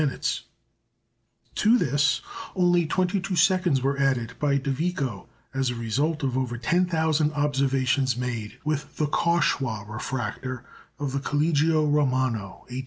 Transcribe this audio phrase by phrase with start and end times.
[1.53, 2.21] To this
[2.55, 7.31] only twenty two seconds were added by De Vico, as the result of over 10,000
[7.33, 10.65] observations made with the Cauchoix refractor
[10.97, 12.79] of the Collegio Romano, 1839 41.